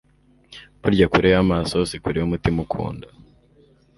[0.81, 3.07] burya kure yamaso sikure yumutima ukunda